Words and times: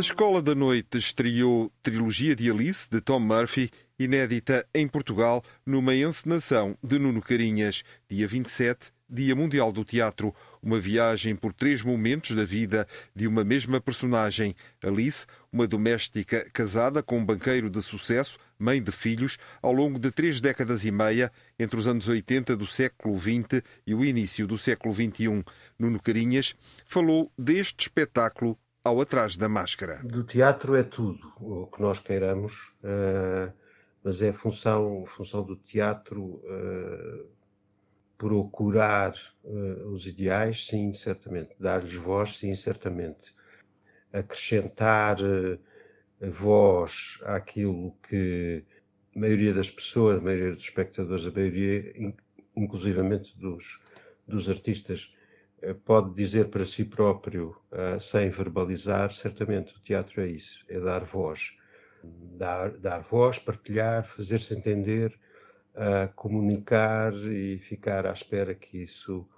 Escola 0.00 0.40
da 0.40 0.54
Noite 0.54 0.96
estreou 0.96 1.70
Trilogia 1.82 2.34
de 2.34 2.50
Alice, 2.50 2.88
de 2.90 3.02
Tom 3.02 3.20
Murphy, 3.20 3.70
inédita 3.98 4.66
em 4.74 4.88
Portugal, 4.88 5.44
numa 5.64 5.94
encenação 5.94 6.74
de 6.82 6.98
Nuno 6.98 7.20
Carinhas, 7.20 7.82
dia 8.08 8.26
27, 8.26 8.92
Dia 9.06 9.36
Mundial 9.36 9.70
do 9.70 9.84
Teatro, 9.84 10.34
uma 10.62 10.80
viagem 10.80 11.36
por 11.36 11.52
três 11.52 11.82
momentos 11.82 12.34
da 12.34 12.46
vida 12.46 12.88
de 13.14 13.26
uma 13.26 13.44
mesma 13.44 13.78
personagem. 13.78 14.54
Alice, 14.82 15.26
uma 15.52 15.66
doméstica 15.66 16.48
casada 16.50 17.02
com 17.02 17.18
um 17.18 17.24
banqueiro 17.24 17.68
de 17.68 17.82
sucesso, 17.82 18.38
mãe 18.58 18.82
de 18.82 18.92
filhos, 18.92 19.36
ao 19.60 19.72
longo 19.72 19.98
de 19.98 20.10
três 20.10 20.40
décadas 20.40 20.82
e 20.82 20.90
meia, 20.90 21.30
entre 21.58 21.78
os 21.78 21.86
anos 21.86 22.08
80 22.08 22.56
do 22.56 22.66
século 22.66 23.18
XX 23.18 23.62
e 23.86 23.94
o 23.94 24.02
início 24.02 24.46
do 24.46 24.56
século 24.56 24.94
XXI. 24.94 25.44
Nuno 25.78 26.00
Carinhas 26.00 26.54
falou 26.86 27.30
deste 27.36 27.82
espetáculo 27.82 28.58
ao 28.82 29.00
atrás 29.00 29.36
da 29.36 29.48
máscara. 29.48 30.00
Do 30.04 30.24
teatro 30.24 30.74
é 30.74 30.82
tudo 30.82 31.30
o 31.40 31.66
que 31.66 31.82
nós 31.82 31.98
queiramos, 31.98 32.72
uh, 32.82 33.52
mas 34.02 34.22
é 34.22 34.32
função, 34.32 35.04
função 35.06 35.42
do 35.42 35.56
teatro 35.56 36.22
uh, 36.22 37.28
procurar 38.16 39.14
uh, 39.44 39.88
os 39.92 40.06
ideais, 40.06 40.66
sim, 40.66 40.92
certamente. 40.92 41.54
Dar-lhes 41.60 41.94
voz, 41.94 42.36
sim, 42.36 42.54
certamente. 42.54 43.34
Acrescentar 44.12 45.18
voz 46.20 47.20
àquilo 47.22 47.96
que 48.08 48.64
a 49.14 49.18
maioria 49.18 49.54
das 49.54 49.70
pessoas, 49.70 50.18
a 50.18 50.20
maioria 50.20 50.52
dos 50.52 50.64
espectadores, 50.64 51.26
a 51.26 51.30
maioria, 51.30 51.94
inclusivamente 52.56 53.38
dos, 53.38 53.80
dos 54.26 54.48
artistas, 54.48 55.14
pode 55.84 56.14
dizer 56.14 56.48
para 56.48 56.64
si 56.64 56.84
próprio, 56.84 57.56
uh, 57.70 58.00
sem 58.00 58.30
verbalizar, 58.30 59.12
certamente 59.12 59.76
o 59.76 59.80
teatro 59.80 60.22
é 60.22 60.26
isso, 60.26 60.64
é 60.68 60.78
dar 60.80 61.04
voz. 61.04 61.56
Dar, 62.02 62.70
dar 62.78 63.00
voz, 63.00 63.38
partilhar, 63.38 64.04
fazer-se 64.04 64.54
entender, 64.54 65.18
uh, 65.74 66.12
comunicar 66.14 67.12
e 67.14 67.58
ficar 67.58 68.06
à 68.06 68.12
espera 68.12 68.54
que 68.54 68.82
isso 68.82 69.28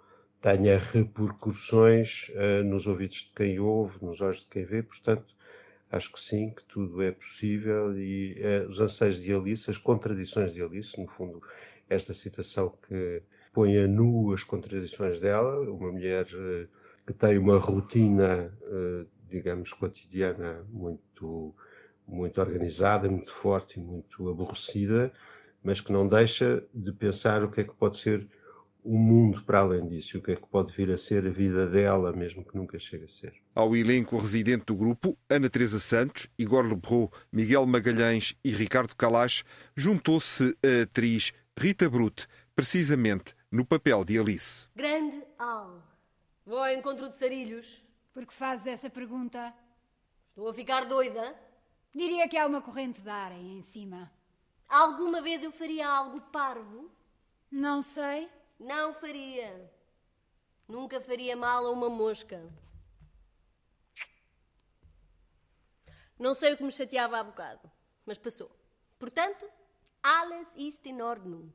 tenha 0.40 0.76
repercussões 0.76 2.28
nos 2.64 2.88
ouvidos 2.88 3.18
de 3.18 3.32
quem 3.32 3.60
ouve, 3.60 4.04
nos 4.04 4.20
olhos 4.20 4.40
de 4.40 4.48
quem 4.48 4.64
vê, 4.64 4.82
portanto, 4.82 5.36
acho 5.88 6.12
que 6.12 6.18
sim, 6.18 6.50
que 6.50 6.64
tudo 6.64 7.00
é 7.00 7.12
possível 7.12 7.96
e 7.96 8.42
os 8.68 8.80
anseios 8.80 9.22
de 9.22 9.32
Alice, 9.32 9.70
as 9.70 9.78
contradições 9.78 10.52
de 10.52 10.60
Alice, 10.60 11.00
no 11.00 11.06
fundo, 11.06 11.40
esta 11.88 12.12
citação 12.12 12.76
que 12.88 13.22
põe 13.52 13.78
a 13.78 13.86
nu 13.86 14.32
as 14.32 14.42
contradições 14.42 15.20
dela, 15.20 15.60
uma 15.70 15.92
mulher 15.92 16.26
eh, 16.32 16.66
que 17.06 17.12
tem 17.12 17.38
uma 17.38 17.58
rotina, 17.58 18.52
eh, 18.62 19.06
digamos, 19.28 19.72
cotidiana 19.72 20.64
muito, 20.70 21.54
muito 22.06 22.40
organizada, 22.40 23.08
muito 23.08 23.32
forte 23.32 23.78
e 23.78 23.82
muito 23.82 24.28
aborrecida, 24.28 25.12
mas 25.62 25.80
que 25.80 25.92
não 25.92 26.08
deixa 26.08 26.64
de 26.72 26.92
pensar 26.92 27.44
o 27.44 27.50
que 27.50 27.60
é 27.60 27.64
que 27.64 27.74
pode 27.74 27.98
ser 27.98 28.26
o 28.84 28.98
mundo 28.98 29.44
para 29.44 29.60
além 29.60 29.86
disso, 29.86 30.18
o 30.18 30.20
que 30.20 30.32
é 30.32 30.36
que 30.36 30.48
pode 30.48 30.72
vir 30.72 30.90
a 30.90 30.98
ser 30.98 31.24
a 31.26 31.30
vida 31.30 31.68
dela, 31.68 32.12
mesmo 32.12 32.44
que 32.44 32.56
nunca 32.56 32.78
chegue 32.78 33.04
a 33.04 33.08
ser. 33.08 33.32
Ao 33.54 33.76
elenco 33.76 34.18
residente 34.18 34.66
do 34.66 34.74
grupo, 34.74 35.16
Ana 35.28 35.48
Teresa 35.48 35.78
Santos, 35.78 36.28
Igor 36.36 36.66
Lebrou, 36.66 37.12
Miguel 37.30 37.64
Magalhães 37.64 38.34
e 38.44 38.50
Ricardo 38.50 38.96
Calache, 38.96 39.44
juntou-se 39.76 40.56
a 40.64 40.82
atriz 40.82 41.32
Rita 41.56 41.88
Brute, 41.88 42.26
precisamente 42.56 43.34
no 43.52 43.66
papel 43.66 44.02
de 44.02 44.18
Alice. 44.18 44.66
Grande 44.74 45.22
Al, 45.38 45.82
vou 46.46 46.58
ao 46.58 46.70
encontro 46.70 47.10
de 47.10 47.16
Sarilhos. 47.18 47.82
Por 48.14 48.26
que 48.26 48.32
fazes 48.32 48.66
essa 48.66 48.88
pergunta? 48.88 49.54
Estou 50.30 50.48
a 50.48 50.54
ficar 50.54 50.86
doida. 50.86 51.38
Diria 51.94 52.26
que 52.26 52.38
há 52.38 52.46
uma 52.46 52.62
corrente 52.62 53.02
de 53.02 53.10
ar 53.10 53.30
aí 53.30 53.52
em 53.52 53.60
cima. 53.60 54.10
Alguma 54.66 55.20
vez 55.20 55.44
eu 55.44 55.52
faria 55.52 55.86
algo 55.86 56.18
parvo? 56.32 56.90
Não 57.50 57.82
sei. 57.82 58.30
Não 58.58 58.94
faria. 58.94 59.70
Nunca 60.66 60.98
faria 60.98 61.36
mal 61.36 61.66
a 61.66 61.70
uma 61.70 61.90
mosca. 61.90 62.42
Não 66.18 66.34
sei 66.34 66.54
o 66.54 66.56
que 66.56 66.62
me 66.62 66.72
chateava 66.72 67.18
há 67.18 67.24
bocado, 67.24 67.70
mas 68.06 68.16
passou. 68.16 68.50
Portanto, 68.98 69.44
alles 70.02 70.54
ist 70.56 70.86
in 70.86 71.02
Ordnung. 71.02 71.52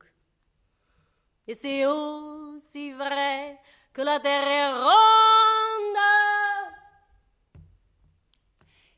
Et 1.48 1.54
c'est 1.54 1.86
aussi 1.86 2.92
vrai 2.92 3.58
que 3.94 4.02
la 4.02 4.20
terre 4.20 4.46
est 4.46 4.72
ronde. 4.74 5.98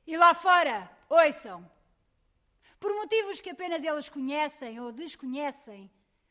E 0.04 0.16
lá 0.16 0.34
fora, 0.34 0.90
ouçam. 1.08 1.64
Por 2.80 2.92
motivos 2.96 3.40
que 3.40 3.50
apenas 3.50 3.84
eles 3.84 4.08
conhecem 4.08 4.80
ou 4.80 4.90
desconhecem, 4.90 5.88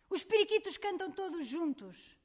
os 0.09 0.21
periquitos 0.25 0.77
cantam 0.77 1.09
todos 1.09 1.47
juntos, 1.47 2.17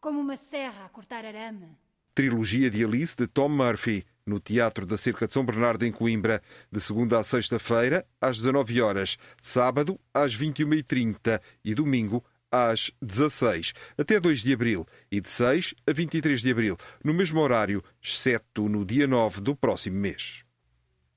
como 0.00 0.20
uma 0.20 0.36
serra 0.36 0.84
a 0.84 0.88
cortar 0.88 1.26
arame. 1.26 1.76
Trilogia 2.14 2.70
de 2.70 2.84
Alice 2.84 3.16
de 3.16 3.26
Tom 3.26 3.48
Murphy, 3.48 4.06
no 4.24 4.38
Teatro 4.38 4.86
da 4.86 4.96
Cerca 4.96 5.26
de 5.26 5.34
São 5.34 5.44
Bernardo, 5.44 5.84
em 5.84 5.90
Coimbra, 5.90 6.40
de 6.70 6.80
segunda 6.80 7.18
a 7.18 7.24
sexta-feira, 7.24 8.06
às 8.20 8.36
19 8.36 8.80
horas, 8.80 9.18
sábado, 9.42 9.98
às 10.14 10.36
21h30 10.36 11.40
e 11.64 11.74
domingo, 11.74 12.24
às 12.50 12.90
16 13.00 13.72
até 13.96 14.18
2 14.18 14.40
de 14.40 14.52
abril 14.52 14.86
e 15.10 15.20
de 15.20 15.30
6 15.30 15.74
a 15.86 15.92
23 15.92 16.40
de 16.40 16.50
abril, 16.50 16.76
no 17.04 17.14
mesmo 17.14 17.40
horário, 17.40 17.82
exceto 18.02 18.68
no 18.68 18.84
dia 18.84 19.06
9 19.06 19.40
do 19.40 19.54
próximo 19.54 19.96
mês. 19.96 20.42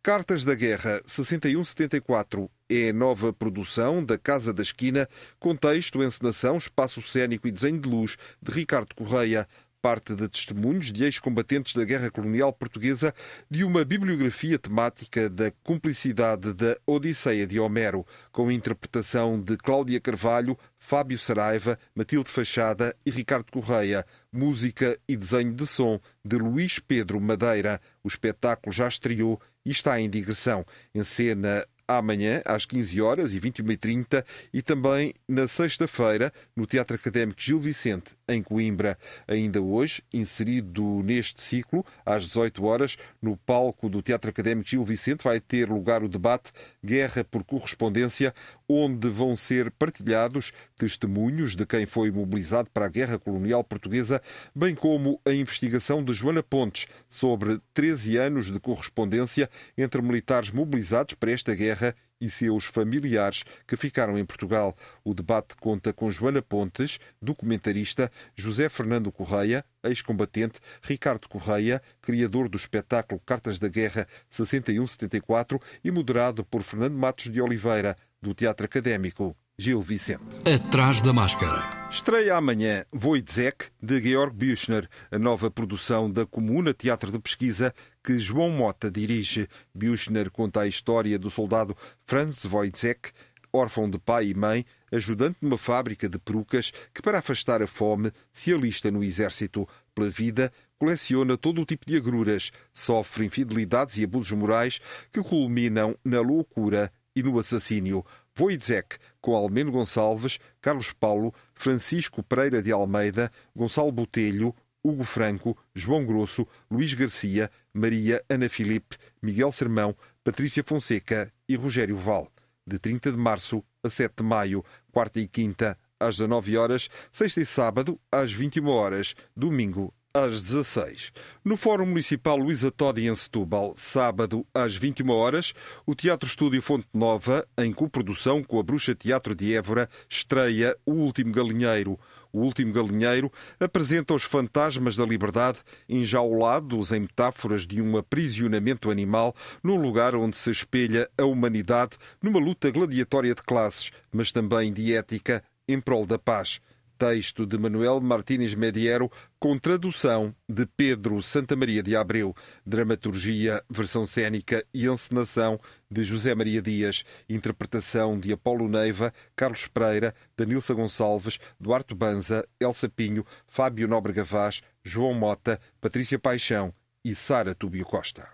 Cartas 0.04 0.44
da 0.44 0.54
Guerra 0.54 1.02
6174 1.06 2.52
é 2.68 2.92
nova 2.92 3.32
produção 3.32 4.04
da 4.04 4.18
Casa 4.18 4.54
da 4.54 4.62
Esquina, 4.62 5.08
com 5.40 5.56
texto, 5.56 6.04
encenação, 6.04 6.58
espaço 6.58 7.02
cênico 7.02 7.48
e 7.48 7.52
desenho 7.52 7.80
de 7.80 7.88
luz 7.88 8.18
de 8.42 8.52
Ricardo 8.52 8.94
Correia, 8.96 9.48
parte 9.84 10.16
de 10.16 10.30
testemunhos 10.30 10.94
de 10.94 11.04
ex-combatentes 11.04 11.76
da 11.76 11.84
Guerra 11.84 12.10
Colonial 12.10 12.54
Portuguesa 12.54 13.14
de 13.52 13.66
uma 13.66 13.84
bibliografia 13.84 14.58
temática 14.58 15.30
da 15.30 15.52
cumplicidade 15.62 16.54
da 16.54 16.78
Odisseia 16.88 17.46
de 17.46 17.60
Homero, 17.60 18.08
com 18.32 18.50
interpretação 18.50 19.38
de 19.38 19.58
Cláudia 19.58 20.00
Carvalho, 20.00 20.58
Fábio 20.80 21.18
Saraiva, 21.18 21.78
Matilde 21.94 22.30
Fachada 22.30 22.96
e 23.06 23.12
Ricardo 23.12 23.52
Correia, 23.52 24.06
música 24.32 24.98
e 25.06 25.18
desenho 25.18 25.54
de 25.54 25.68
som 25.68 26.00
de 26.24 26.38
Luís 26.38 26.80
Pedro 26.80 27.20
Madeira. 27.20 27.82
O 28.02 28.08
espetáculo 28.08 28.72
já 28.72 28.88
estreou 28.88 29.38
e 29.66 29.72
está 29.72 30.00
em 30.00 30.10
digressão. 30.10 30.66
Em 30.96 31.04
cena 31.04 31.68
amanhã, 31.88 32.42
às 32.46 32.66
15 32.66 33.02
horas 33.02 33.34
e 33.34 33.40
21h30, 33.40 34.26
e 34.54 34.62
também 34.62 35.14
na 35.28 35.48
sexta-feira, 35.48 36.32
no 36.56 36.66
Teatro 36.66 36.96
Académico 36.96 37.42
Gil 37.42 37.60
Vicente, 37.60 38.16
em 38.28 38.42
Coimbra. 38.42 38.98
Ainda 39.28 39.62
hoje, 39.62 40.04
inserido 40.14 41.02
neste 41.04 41.42
ciclo, 41.42 41.86
às 42.06 42.26
18 42.26 42.64
horas, 42.64 42.98
no 43.22 43.38
palco 43.38 43.90
do 43.90 44.02
Teatro 44.02 44.30
Académico 44.30 44.70
Gil 44.70 44.84
Vicente, 44.84 45.24
vai 45.24 45.40
ter 45.40 45.70
lugar 45.70 46.04
o 46.04 46.10
debate 46.10 46.52
Guerra 46.84 47.24
por 47.24 47.44
Correspondência, 47.44 48.34
onde 48.68 49.10
vão 49.10 49.36
ser 49.36 49.72
partilhados 49.72 50.52
testemunhos 50.76 51.56
de 51.56 51.66
quem 51.66 51.86
foi 51.86 52.12
mobilizado 52.12 52.70
para 52.72 52.86
a 52.86 52.90
Guerra 52.90 53.20
Colonial 53.20 53.64
Portuguesa, 53.64 54.22
bem 54.56 54.76
como 54.76 55.20
a 55.26 55.32
investigação 55.32 56.04
de 56.04 56.14
Joana 56.14 56.44
Pontes 56.44 56.88
sobre 57.08 57.60
13 57.74 58.18
anos 58.18 58.52
de 58.52 58.60
correspondência 58.60 59.50
entre 59.78 60.02
militares 60.02 60.52
mobilizados 60.52 61.14
para 61.16 61.32
esta 61.32 61.54
guerra 61.54 61.96
e 62.24 62.30
seus 62.30 62.66
familiares 62.66 63.44
que 63.68 63.76
ficaram 63.76 64.18
em 64.18 64.26
Portugal. 64.26 64.76
O 65.04 65.14
debate 65.14 65.56
conta 65.58 65.92
com 65.92 66.10
Joana 66.10 66.42
Pontes, 66.42 66.98
documentarista, 67.22 68.10
José 68.34 68.70
Fernando 68.70 69.12
Correia, 69.12 69.66
ex-combatente, 69.84 70.60
Ricardo 70.82 71.28
Correia, 71.28 71.82
criador 72.02 72.48
do 72.48 72.56
espetáculo 72.56 73.22
Cartas 73.26 73.60
da 73.60 73.68
Guerra 73.68 74.08
61-74 74.32 75.62
e 75.84 75.92
moderado 75.92 76.46
por 76.46 76.64
Fernando 76.64 76.96
Matos 76.96 77.30
de 77.30 77.42
Oliveira, 77.42 77.96
do 78.22 78.34
Teatro 78.34 78.66
Académico 78.66 79.36
Gil 79.56 79.82
Vicente. 79.82 80.24
Atrás 80.52 81.00
da 81.00 81.14
máscara. 81.14 81.88
Estreia 81.92 82.36
amanhã 82.36 82.86
Wojciech, 82.92 83.70
de 83.80 84.02
Georg 84.02 84.36
Büchner, 84.36 84.90
a 85.12 85.20
nova 85.20 85.52
produção 85.52 86.12
da 86.12 86.26
Comuna 86.26 86.74
Teatro 86.74 87.12
de 87.12 87.20
Pesquisa 87.20 87.72
que 88.04 88.18
João 88.18 88.50
Mota 88.50 88.90
dirige. 88.90 89.48
Büchner 89.72 90.32
conta 90.32 90.62
a 90.62 90.68
história 90.68 91.20
do 91.20 91.30
soldado 91.30 91.78
Franz 92.08 92.44
Wojciech, 92.46 93.12
órfão 93.54 93.88
de 93.88 94.00
pai 94.00 94.30
e 94.30 94.34
mãe, 94.34 94.66
ajudante 94.92 95.38
numa 95.40 95.60
fábrica 95.60 96.10
de 96.10 96.18
perucas 96.18 96.72
que, 96.92 97.04
para 97.04 97.20
afastar 97.20 97.62
a 97.62 97.68
fome, 97.68 98.12
se 98.32 98.52
alista 98.52 98.90
no 98.90 99.04
exército. 99.04 99.70
Pela 99.94 100.10
vida, 100.10 100.52
coleciona 100.80 101.38
todo 101.38 101.62
o 101.62 101.66
tipo 101.66 101.86
de 101.86 101.96
agruras, 101.96 102.52
sofre 102.74 103.28
infidelidades 103.28 103.98
e 103.98 104.04
abusos 104.04 104.32
morais 104.32 104.82
que 105.12 105.22
culminam 105.22 105.96
na 106.04 106.22
loucura 106.22 106.92
e 107.16 107.22
no 107.22 107.38
assassínio. 107.38 108.04
Wojciech, 108.40 108.98
com 109.22 109.36
Almeno 109.36 109.72
Gonçalves, 109.72 110.40
Carlos 110.62 110.92
Paulo, 110.92 111.34
Francisco 111.54 112.24
Pereira 112.24 112.62
de 112.62 112.72
Almeida, 112.72 113.32
Gonçalo 113.56 113.92
Botelho, 113.92 114.56
Hugo 114.84 115.04
Franco, 115.04 115.58
João 115.74 116.06
Grosso, 116.06 116.48
Luís 116.70 116.94
Garcia, 116.94 117.50
Maria 117.74 118.24
Ana 118.30 118.50
Filipe, 118.50 118.98
Miguel 119.22 119.52
Sermão, 119.52 119.96
Patrícia 120.24 120.64
Fonseca 120.66 121.32
e 121.48 121.56
Rogério 121.56 121.96
Val. 121.96 122.30
De 122.66 122.80
30 122.80 123.12
de 123.12 123.18
março 123.18 123.64
a 123.84 123.90
7 123.90 124.16
de 124.18 124.24
maio, 124.24 124.64
quarta 124.92 125.20
e 125.20 125.28
quinta, 125.28 125.78
às 126.00 126.18
19 126.18 126.58
horas, 126.58 126.90
sexta 127.12 127.42
e 127.42 127.46
sábado, 127.46 128.00
às 128.12 128.32
21 128.32 128.68
horas, 128.68 129.16
domingo 129.36 129.94
às 130.16 130.40
16. 130.42 131.12
No 131.44 131.58
Fórum 131.58 131.88
Municipal 131.88 132.38
Luísa 132.38 132.70
Todi 132.70 133.08
em 133.08 133.16
Setúbal, 133.16 133.74
sábado 133.76 134.46
às 134.54 134.76
21 134.76 135.10
horas, 135.10 135.56
o 135.88 135.96
Teatro 135.96 136.30
Estúdio 136.30 136.62
Fonte 136.62 136.88
Nova, 136.94 137.48
em 137.58 137.74
coprodução 137.74 138.44
com 138.44 138.60
a 138.60 138.64
Bruxa 138.64 138.94
Teatro 138.94 139.34
de 139.34 139.56
Évora, 139.56 139.90
estreia 140.08 140.78
O 140.86 140.92
Último 140.92 141.32
Galinheiro. 141.32 142.00
O 142.32 142.42
Último 142.42 142.72
Galinheiro 142.72 143.32
apresenta 143.60 144.14
os 144.14 144.22
fantasmas 144.22 144.96
da 144.96 145.04
liberdade 145.04 145.62
enjaulados 145.90 146.92
em 146.92 147.00
metáforas 147.00 147.66
de 147.66 147.82
um 147.82 147.98
aprisionamento 147.98 148.92
animal 148.92 149.36
num 149.64 149.82
lugar 149.82 150.16
onde 150.16 150.38
se 150.38 150.52
espelha 150.52 151.10
a 151.18 151.26
humanidade 151.26 151.98
numa 152.22 152.40
luta 152.40 152.70
gladiatória 152.70 153.34
de 153.34 153.42
classes, 153.42 153.90
mas 154.12 154.32
também 154.32 154.72
de 154.72 154.94
ética 154.94 155.44
em 155.68 155.82
prol 155.82 156.06
da 156.06 156.20
paz 156.20 156.62
texto 157.04 157.46
de 157.46 157.58
Manuel 157.58 158.00
Martínez 158.00 158.56
Mediero, 158.56 159.12
com 159.38 159.60
tradução 159.60 160.34
de 160.48 160.66
Pedro 160.66 161.22
Santa 161.22 161.54
Maria 161.54 161.84
de 161.84 161.98
Abreu, 161.98 162.34
dramaturgia, 162.66 163.62
versão 163.70 164.06
cênica 164.06 164.66
e 164.74 164.88
encenação 164.88 165.60
de 165.92 166.06
José 166.06 166.34
Maria 166.34 166.62
Dias, 166.62 167.04
interpretação 167.28 168.18
de 168.18 168.32
Apolo 168.32 168.70
Neiva, 168.70 169.14
Carlos 169.36 169.68
Pereira, 169.68 170.16
Danilson 170.38 170.76
Gonçalves, 170.76 171.40
Duarte 171.60 171.94
Banza, 171.94 172.48
Elsa 172.58 172.88
Pinho, 172.88 173.26
Fábio 173.48 173.86
Nóbrega 173.86 174.24
Vaz, 174.24 174.62
João 174.82 175.14
Mota, 175.14 175.60
Patrícia 175.82 176.18
Paixão 176.18 176.74
e 177.04 177.14
Sara 177.14 177.54
Túbio 177.54 177.84
Costa. 177.84 178.30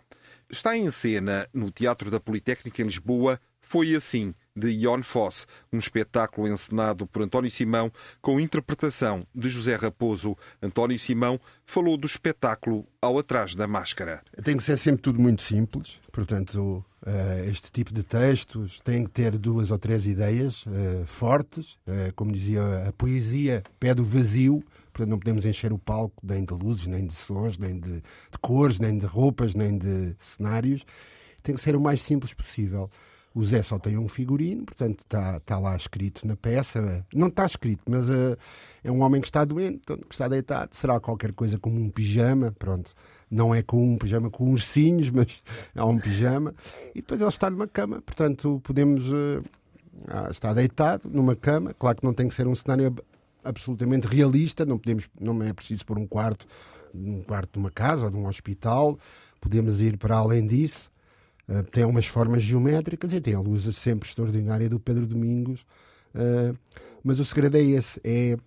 Está 0.47 0.77
em 0.77 0.91
cena 0.91 1.49
no 1.51 1.71
Teatro 1.71 2.11
da 2.11 2.19
Politécnica 2.19 2.83
em 2.83 2.85
Lisboa. 2.85 3.41
Foi 3.59 3.95
Assim, 3.95 4.35
de 4.55 4.69
Ion 4.69 5.01
Foss, 5.01 5.47
um 5.71 5.77
espetáculo 5.77 6.47
encenado 6.47 7.07
por 7.07 7.21
António 7.21 7.51
Simão 7.51 7.91
com 8.21 8.39
interpretação 8.39 9.25
de 9.33 9.49
José 9.49 9.75
Raposo. 9.75 10.37
António 10.61 10.99
Simão 10.99 11.39
falou 11.65 11.97
do 11.97 12.05
espetáculo 12.05 12.85
ao 13.01 13.17
atrás 13.17 13.55
da 13.55 13.67
máscara. 13.67 14.21
Tem 14.43 14.57
que 14.57 14.63
ser 14.63 14.77
sempre 14.77 15.01
tudo 15.01 15.21
muito 15.21 15.41
simples, 15.41 15.99
portanto, 16.11 16.83
eh, 17.05 17.45
este 17.49 17.71
tipo 17.71 17.93
de 17.93 18.03
textos 18.03 18.81
tem 18.81 19.05
que 19.05 19.11
ter 19.11 19.37
duas 19.37 19.71
ou 19.71 19.79
três 19.79 20.05
ideias 20.05 20.65
eh, 20.67 21.03
fortes, 21.05 21.79
eh, 21.87 22.11
como 22.15 22.31
dizia 22.31 22.87
a 22.87 22.91
poesia, 22.91 23.63
pede 23.79 24.01
o 24.01 24.05
vazio, 24.05 24.63
portanto 24.91 25.09
não 25.09 25.19
podemos 25.19 25.45
encher 25.45 25.71
o 25.71 25.79
palco 25.79 26.15
nem 26.23 26.43
de 26.43 26.53
luzes, 26.53 26.87
nem 26.87 27.05
de 27.05 27.13
sons, 27.13 27.57
nem 27.57 27.79
de, 27.79 28.01
de 28.01 28.37
cores, 28.41 28.79
nem 28.79 28.97
de 28.97 29.05
roupas, 29.05 29.55
nem 29.55 29.77
de 29.77 30.15
cenários. 30.19 30.85
Tem 31.41 31.55
que 31.55 31.61
ser 31.61 31.75
o 31.75 31.79
mais 31.79 32.01
simples 32.01 32.33
possível. 32.33 32.89
O 33.33 33.43
Zé 33.43 33.61
só 33.61 33.77
tem 33.77 33.97
um 33.97 34.07
figurino, 34.07 34.65
portanto 34.65 35.01
está, 35.01 35.39
tá 35.41 35.59
lá 35.59 35.75
escrito 35.75 36.25
na 36.25 36.35
peça. 36.35 37.05
Não 37.13 37.27
está 37.27 37.45
escrito, 37.45 37.83
mas 37.87 38.09
uh, 38.09 38.37
é 38.83 38.91
um 38.91 39.01
homem 39.01 39.21
que 39.21 39.27
está 39.27 39.45
doente, 39.45 39.81
que 39.85 40.11
está 40.13 40.27
deitado. 40.27 40.75
Será 40.75 40.99
qualquer 40.99 41.31
coisa 41.33 41.59
como 41.59 41.79
um 41.79 41.89
pijama, 41.89 42.51
pronto. 42.57 42.91
Não 43.29 43.53
é 43.53 43.61
com 43.61 43.93
um 43.93 43.97
pijama 43.97 44.29
com 44.29 44.51
ursinhos, 44.51 45.09
mas 45.11 45.43
é 45.75 45.83
um 45.83 45.97
pijama. 45.99 46.55
E 46.95 47.01
depois 47.01 47.21
ele 47.21 47.29
está 47.29 47.49
numa 47.49 47.67
cama, 47.67 48.01
portanto 48.01 48.59
podemos. 48.63 49.11
Uh, 49.11 49.43
está 50.29 50.53
deitado 50.53 51.09
numa 51.09 51.35
cama. 51.35 51.73
Claro 51.73 51.97
que 51.97 52.05
não 52.05 52.13
tem 52.13 52.27
que 52.27 52.33
ser 52.33 52.47
um 52.47 52.55
cenário 52.55 52.95
absolutamente 53.43 54.07
realista, 54.07 54.65
não, 54.65 54.77
podemos, 54.77 55.09
não 55.19 55.41
é 55.43 55.53
preciso 55.53 55.85
pôr 55.85 55.97
um 55.97 56.07
quarto, 56.07 56.45
um 56.93 57.21
quarto 57.23 57.53
de 57.53 57.59
uma 57.59 57.71
casa 57.71 58.05
ou 58.05 58.11
de 58.11 58.17
um 58.17 58.27
hospital. 58.27 58.97
Podemos 59.39 59.81
ir 59.81 59.97
para 59.97 60.17
além 60.17 60.45
disso. 60.45 60.91
Uh, 61.49 61.63
tem 61.63 61.83
umas 61.83 62.05
formas 62.05 62.43
geométricas 62.43 63.11
e 63.11 63.19
tem 63.19 63.33
a 63.33 63.39
luz 63.39 63.63
sempre 63.75 64.07
extraordinária 64.07 64.69
do 64.69 64.79
Pedro 64.79 65.07
Domingos. 65.07 65.65
Uh, 66.13 66.55
mas 67.03 67.19
o 67.19 67.25
segredo 67.25 67.57
é 67.57 67.61
esse: 67.61 67.99
é 68.03 68.37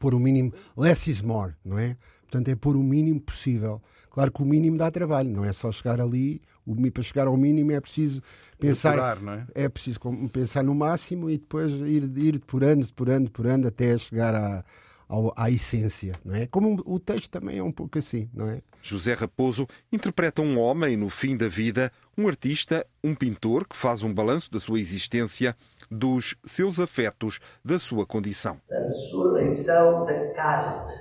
pôr 0.00 0.12
o 0.12 0.18
mínimo. 0.18 0.52
Less 0.76 1.08
is 1.08 1.22
more, 1.22 1.54
não 1.64 1.78
é? 1.78 1.96
Portanto, 2.22 2.48
é 2.48 2.56
pôr 2.56 2.76
o 2.76 2.82
mínimo 2.82 3.20
possível. 3.20 3.80
Claro 4.10 4.32
que 4.32 4.42
o 4.42 4.44
mínimo 4.44 4.76
dá 4.76 4.90
trabalho, 4.90 5.30
não 5.30 5.44
é 5.44 5.52
só 5.52 5.70
chegar 5.70 6.00
ali. 6.00 6.42
O, 6.66 6.74
para 6.90 7.02
chegar 7.02 7.26
ao 7.26 7.36
mínimo 7.36 7.72
é 7.72 7.80
preciso 7.80 8.22
pensar. 8.58 8.90
Decorar, 8.90 9.20
não 9.20 9.32
é? 9.34 9.46
é 9.54 9.68
preciso 9.68 10.00
pensar 10.32 10.62
no 10.62 10.74
máximo 10.74 11.30
e 11.30 11.38
depois 11.38 11.72
ir, 11.72 12.10
ir 12.16 12.40
por 12.40 12.64
ano, 12.64 12.84
por 12.94 13.08
ano, 13.08 13.30
por 13.30 13.46
ano, 13.46 13.68
até 13.68 13.96
chegar 13.96 14.64
à, 15.12 15.44
à 15.44 15.50
essência, 15.50 16.14
não 16.24 16.34
é? 16.34 16.46
Como 16.46 16.82
o 16.86 16.98
texto 16.98 17.30
também 17.30 17.58
é 17.58 17.62
um 17.62 17.72
pouco 17.72 17.98
assim, 17.98 18.30
não 18.32 18.48
é? 18.48 18.62
José 18.82 19.12
Raposo 19.12 19.68
interpreta 19.92 20.40
um 20.40 20.58
homem 20.58 20.96
no 20.96 21.10
fim 21.10 21.36
da 21.36 21.48
vida, 21.48 21.92
um 22.16 22.26
artista, 22.26 22.86
um 23.04 23.14
pintor 23.14 23.66
que 23.68 23.76
faz 23.76 24.02
um 24.02 24.12
balanço 24.12 24.50
da 24.50 24.58
sua 24.58 24.80
existência, 24.80 25.56
dos 25.90 26.34
seus 26.44 26.80
afetos, 26.80 27.38
da 27.62 27.78
sua 27.78 28.06
condição. 28.06 28.58
A 28.70 28.86
ressurreição 28.86 30.06
da 30.06 30.32
carne. 30.32 30.94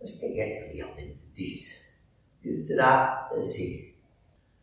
Mas 0.00 0.12
quem 0.12 0.38
é 0.38 0.68
que 0.68 0.76
realmente 0.76 1.22
disse 1.34 1.94
que 2.42 2.52
será 2.52 3.30
assim? 3.32 3.90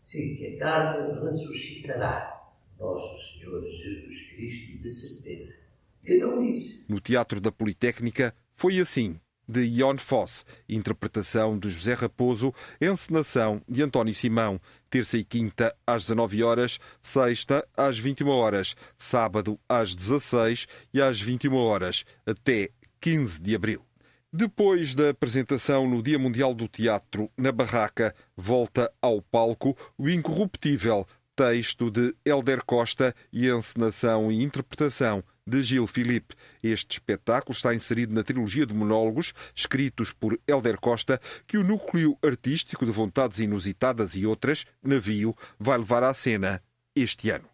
Sim, 0.04 0.36
que 0.36 0.56
a 0.56 0.60
carne 0.60 1.20
ressuscitará. 1.22 2.36
Nosso 2.80 3.18
Senhor 3.18 3.64
Jesus 3.64 4.34
Cristo, 4.34 4.78
de 4.78 4.90
certeza. 4.90 5.54
Que 6.06 6.20
não 6.20 6.40
disse. 6.40 6.86
No 6.88 7.02
Teatro 7.02 7.42
da 7.42 7.52
Politécnica 7.52 8.34
foi 8.58 8.80
assim 8.80 9.20
de 9.48 9.62
Ion 9.62 9.98
Foss, 9.98 10.44
interpretação 10.68 11.58
de 11.58 11.70
José 11.70 11.94
Raposo, 11.94 12.54
encenação 12.82 13.62
de 13.70 13.82
António 13.82 14.14
Simão, 14.14 14.60
terça 14.90 15.18
e 15.18 15.24
quinta 15.24 15.74
às 15.86 16.04
19 16.04 16.44
horas, 16.44 16.80
sexta 17.02 17.66
às 17.78 17.98
21 17.98 18.28
horas, 18.28 18.76
sábado 18.98 19.58
às 19.70 19.96
16 19.96 20.68
e 20.94 21.00
às 21.00 21.22
21 21.22 21.56
horas, 21.56 22.04
até 22.26 22.72
15 23.00 23.40
de 23.40 23.56
abril. 23.56 23.86
Depois 24.34 24.94
da 24.94 25.12
apresentação 25.12 25.88
no 25.88 26.04
Dia 26.04 26.20
Mundial 26.20 26.54
do 26.54 26.68
Teatro, 26.68 27.32
na 27.38 27.52
Barraca, 27.52 28.14
volta 28.36 28.92
ao 29.02 29.22
palco 29.22 29.78
o 29.98 30.10
Incorruptível, 30.10 31.08
texto 31.36 31.90
de 31.90 32.14
Helder 32.26 32.66
Costa 32.66 33.16
e 33.32 33.48
encenação 33.48 34.30
e 34.32 34.44
interpretação 34.44 35.24
de 35.48 35.64
Gil 35.64 35.88
Filipe. 35.88 36.36
Este 36.62 36.98
espetáculo 36.98 37.56
está 37.56 37.74
inserido 37.74 38.14
na 38.14 38.24
trilogia 38.24 38.66
de 38.66 38.74
monólogos 38.74 39.34
escritos 39.56 40.12
por 40.12 40.38
Helder 40.46 40.78
Costa, 40.80 41.22
que 41.48 41.58
o 41.58 41.64
núcleo 41.64 42.18
artístico 42.22 42.86
de 42.86 42.92
Vontades 42.92 43.40
Inusitadas 43.40 44.16
e 44.16 44.26
Outras, 44.26 44.66
Navio, 44.84 45.36
vai 45.58 45.78
levar 45.78 46.04
à 46.04 46.14
cena 46.14 46.62
este 46.94 47.30
ano. 47.30 47.48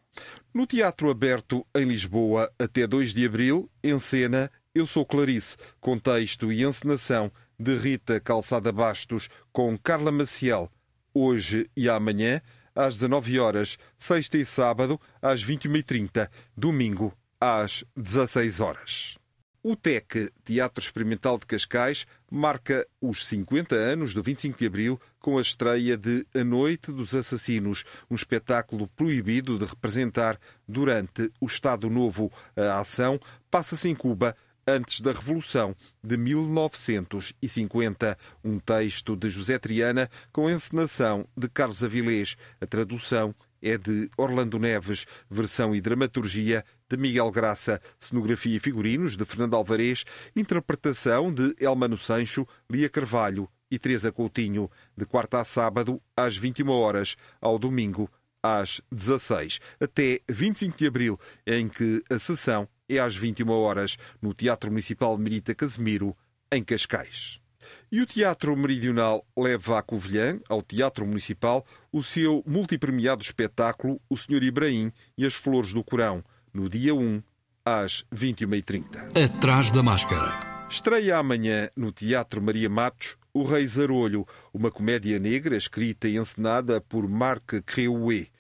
No 0.54 0.66
Teatro 0.68 1.10
Aberto, 1.10 1.66
em 1.76 1.86
Lisboa, 1.86 2.52
até 2.60 2.86
2 2.86 3.14
de 3.14 3.26
abril, 3.26 3.70
em 3.84 3.98
cena 4.00 4.52
Eu 4.74 4.86
Sou 4.86 5.06
Clarice, 5.06 5.58
com 5.80 5.98
texto 5.98 6.52
e 6.52 6.64
encenação 6.64 7.32
de 7.60 7.76
Rita 7.78 8.20
Calçada 8.20 8.72
Bastos, 8.72 9.30
com 9.52 9.78
Carla 9.78 10.12
Maciel, 10.12 10.72
hoje 11.14 11.70
e 11.76 11.90
amanhã, 11.90 12.42
às 12.76 12.96
19 12.96 13.40
horas, 13.40 13.78
sexta 13.98 14.38
e 14.38 14.46
sábado, 14.46 15.00
às 15.22 15.44
21h30, 15.44 16.30
domingo, 16.56 17.14
às 17.44 17.84
16 17.98 18.62
horas. 18.62 19.18
O 19.62 19.76
TEC, 19.76 20.32
Teatro 20.46 20.82
Experimental 20.82 21.38
de 21.38 21.46
Cascais, 21.46 22.08
marca 22.32 22.88
os 23.02 23.26
50 23.26 23.76
anos 23.76 24.14
do 24.14 24.24
25 24.24 24.58
de 24.58 24.66
Abril 24.66 25.02
com 25.20 25.38
a 25.38 25.42
estreia 25.42 25.98
de 25.98 26.26
A 26.34 26.44
Noite 26.44 26.90
dos 26.90 27.14
Assassinos, 27.14 27.84
um 28.10 28.16
espetáculo 28.16 28.88
proibido 28.88 29.60
de 29.60 29.66
representar 29.66 30.40
durante 30.66 31.30
o 31.42 31.46
Estado 31.46 31.90
Novo. 31.90 32.32
A 32.56 32.80
ação 32.80 33.20
passa-se 33.52 33.90
em 33.90 33.96
Cuba 33.96 34.38
antes 34.66 35.02
da 35.02 35.12
Revolução 35.12 35.76
de 36.02 36.16
1950. 36.16 38.18
Um 38.42 38.58
texto 38.58 39.18
de 39.18 39.30
José 39.30 39.60
Triana 39.60 40.10
com 40.32 40.50
encenação 40.50 41.28
de 41.36 41.50
Carlos 41.50 41.84
Avilés. 41.84 42.38
A 42.62 42.66
tradução 42.66 43.36
é 43.62 43.78
de 43.78 44.10
Orlando 44.18 44.60
Neves, 44.60 45.06
versão 45.30 45.74
e 45.74 45.80
dramaturgia 45.80 46.66
de 46.94 46.98
Miguel 46.98 47.32
Graça, 47.32 47.82
cenografia 47.98 48.56
e 48.56 48.60
figurinos 48.60 49.18
de 49.18 49.26
Fernando 49.26 49.56
Alvarez, 49.56 50.06
interpretação 50.36 51.34
de 51.34 51.56
Elmano 51.60 51.98
Sancho, 51.98 52.48
Lia 52.70 52.88
Carvalho 52.88 53.50
e 53.72 53.80
Teresa 53.80 54.12
Coutinho, 54.12 54.70
de 54.96 55.04
quarta 55.04 55.40
a 55.40 55.44
sábado 55.44 56.00
às 56.16 56.38
21 56.38 56.70
horas, 56.70 57.16
ao 57.42 57.58
domingo 57.58 58.08
às 58.44 58.80
16, 58.92 59.60
até 59.80 60.20
25 60.30 60.78
de 60.78 60.86
abril, 60.86 61.20
em 61.48 61.68
que 61.68 62.04
a 62.12 62.20
sessão 62.20 62.68
é 62.88 63.00
às 63.00 63.16
21 63.16 63.50
horas, 63.50 63.98
no 64.22 64.32
Teatro 64.32 64.70
Municipal 64.70 65.18
Merita 65.18 65.56
Casemiro, 65.56 66.16
em 66.52 66.64
Cascais. 66.64 67.42
E 67.92 68.02
o 68.02 68.06
Teatro 68.06 68.56
Meridional 68.56 69.26
leva 69.36 69.80
à 69.80 69.82
Covilhã, 69.82 70.40
ao 70.48 70.62
Teatro 70.62 71.08
Municipal, 71.08 71.66
o 71.92 72.04
seu 72.04 72.44
multipremiado 72.46 73.24
espetáculo 73.24 74.00
O 74.08 74.16
Senhor 74.16 74.44
Ibrahim 74.44 74.92
e 75.18 75.26
as 75.26 75.34
Flores 75.34 75.74
do 75.74 75.84
Corão, 75.84 76.24
no 76.54 76.70
dia 76.70 76.94
1, 76.94 77.22
às 77.66 78.04
21h30. 78.14 79.18
Atrás 79.18 79.72
da 79.72 79.82
máscara. 79.82 80.68
Estreia 80.70 81.18
amanhã 81.18 81.70
no 81.76 81.92
Teatro 81.92 82.42
Maria 82.42 82.70
Matos 82.70 83.18
O 83.34 83.44
Rei 83.44 83.66
Zarolho, 83.68 84.28
uma 84.54 84.70
comédia 84.70 85.18
negra 85.20 85.58
escrita 85.58 86.08
e 86.08 86.18
encenada 86.18 86.80
por 86.80 87.08
Marc 87.08 87.62
Creuet. 87.66 88.32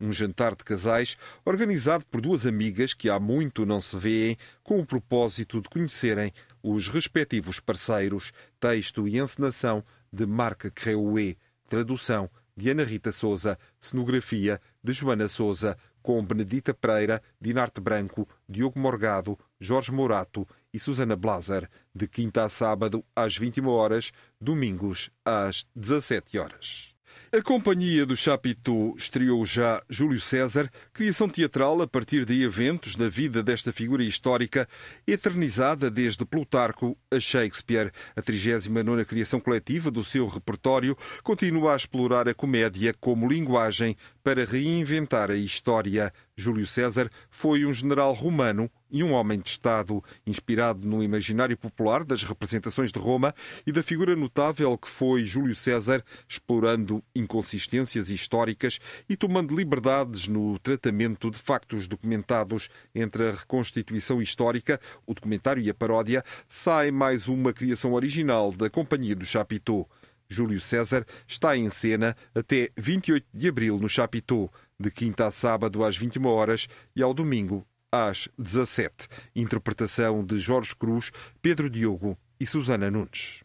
Um 0.00 0.10
jantar 0.10 0.56
de 0.56 0.64
casais 0.64 1.16
organizado 1.44 2.04
por 2.06 2.20
duas 2.20 2.44
amigas 2.44 2.92
que 2.92 3.08
há 3.08 3.20
muito 3.20 3.64
não 3.64 3.80
se 3.80 3.96
veem, 3.96 4.36
com 4.62 4.80
o 4.80 4.86
propósito 4.86 5.60
de 5.60 5.68
conhecerem 5.68 6.32
os 6.62 6.88
respectivos 6.88 7.60
parceiros. 7.60 8.32
Texto 8.58 9.06
e 9.06 9.18
encenação 9.18 9.84
de 10.12 10.26
Marc 10.26 10.70
Creuet. 10.74 11.38
Tradução 11.68 12.28
de 12.56 12.70
Ana 12.70 12.84
Rita 12.84 13.12
Souza. 13.12 13.58
Cenografia 13.78 14.60
de 14.82 14.92
Joana 14.92 15.28
Souza. 15.28 15.76
Com 16.02 16.24
Benedita 16.24 16.74
Pereira, 16.74 17.22
Dinarte 17.40 17.80
Branco, 17.80 18.28
Diogo 18.48 18.78
Morgado, 18.78 19.38
Jorge 19.60 19.92
Morato 19.92 20.46
e 20.72 20.80
Susana 20.80 21.16
Blaser. 21.16 21.68
De 21.94 22.08
quinta 22.08 22.44
a 22.44 22.48
sábado, 22.48 23.04
às 23.14 23.36
21 23.36 23.68
horas. 23.68 24.12
Domingos, 24.40 25.10
às 25.24 25.66
17 25.76 26.38
horas. 26.38 26.92
A 27.34 27.40
Companhia 27.40 28.04
do 28.04 28.14
Chapitou 28.14 28.94
estreou 28.94 29.46
já 29.46 29.82
Júlio 29.88 30.20
César, 30.20 30.70
criação 30.92 31.26
teatral 31.26 31.80
a 31.80 31.86
partir 31.86 32.26
de 32.26 32.42
eventos 32.42 32.94
na 32.94 33.08
vida 33.08 33.42
desta 33.42 33.72
figura 33.72 34.04
histórica, 34.04 34.68
eternizada 35.06 35.90
desde 35.90 36.26
Plutarco 36.26 36.94
a 37.10 37.18
Shakespeare. 37.18 37.90
A 38.14 38.20
39 38.20 39.06
criação 39.06 39.40
coletiva 39.40 39.90
do 39.90 40.04
seu 40.04 40.28
repertório 40.28 40.94
continua 41.22 41.72
a 41.72 41.76
explorar 41.76 42.28
a 42.28 42.34
comédia 42.34 42.94
como 43.00 43.26
linguagem 43.26 43.96
para 44.22 44.44
reinventar 44.44 45.30
a 45.30 45.36
história. 45.36 46.12
Júlio 46.36 46.66
César 46.66 47.10
foi 47.30 47.66
um 47.66 47.74
general 47.74 48.12
romano 48.12 48.70
e 48.90 49.02
um 49.02 49.12
homem 49.12 49.38
de 49.38 49.50
Estado, 49.50 50.02
inspirado 50.26 50.86
no 50.86 51.02
imaginário 51.02 51.56
popular 51.56 52.04
das 52.04 52.22
representações 52.22 52.90
de 52.90 52.98
Roma 52.98 53.34
e 53.66 53.72
da 53.72 53.82
figura 53.82 54.16
notável 54.16 54.76
que 54.78 54.88
foi 54.88 55.24
Júlio 55.24 55.54
César, 55.54 56.02
explorando 56.28 57.02
inconsistências 57.14 58.10
históricas 58.10 58.78
e 59.08 59.16
tomando 59.16 59.54
liberdades 59.54 60.26
no 60.28 60.58
tratamento 60.58 61.30
de 61.30 61.38
factos 61.38 61.86
documentados 61.86 62.68
entre 62.94 63.28
a 63.28 63.32
reconstituição 63.32 64.20
histórica, 64.20 64.80
o 65.06 65.14
documentário 65.14 65.62
e 65.62 65.70
a 65.70 65.74
paródia, 65.74 66.24
sai 66.46 66.90
mais 66.90 67.28
uma 67.28 67.52
criação 67.52 67.92
original 67.92 68.52
da 68.52 68.68
Companhia 68.68 69.14
do 69.14 69.24
Chapitou. 69.24 69.88
Júlio 70.32 70.60
César 70.60 71.06
está 71.28 71.56
em 71.56 71.68
cena 71.70 72.16
até 72.34 72.70
28 72.76 73.26
de 73.32 73.48
abril 73.48 73.78
no 73.78 73.88
Chapitou, 73.88 74.50
de 74.78 74.90
quinta 74.90 75.26
a 75.26 75.30
sábado 75.30 75.84
às 75.84 75.96
21 75.96 76.26
horas 76.26 76.68
e 76.96 77.02
ao 77.02 77.14
domingo 77.14 77.66
às 77.92 78.28
17. 78.38 79.06
Interpretação 79.36 80.24
de 80.24 80.38
Jorge 80.38 80.74
Cruz, 80.74 81.12
Pedro 81.40 81.68
Diogo 81.68 82.18
e 82.40 82.46
Susana 82.46 82.90
Nunes. 82.90 83.44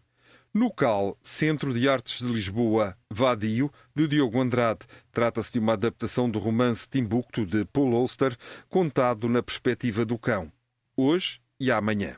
No 0.54 0.72
CAL, 0.72 1.16
Centro 1.22 1.72
de 1.74 1.88
Artes 1.88 2.26
de 2.26 2.34
Lisboa, 2.34 2.98
Vadio, 3.12 3.72
de 3.94 4.08
Diogo 4.08 4.42
Andrade. 4.42 4.88
Trata-se 5.12 5.52
de 5.52 5.60
uma 5.60 5.74
adaptação 5.74 6.28
do 6.28 6.40
romance 6.40 6.90
Timbuktu 6.90 7.46
de 7.46 7.66
Paul 7.66 7.96
Auster, 7.96 8.36
contado 8.68 9.30
na 9.30 9.44
perspectiva 9.44 10.04
do 10.04 10.18
cão. 10.18 10.52
Hoje 10.96 11.40
e 11.60 11.72
amanhã. 11.72 12.16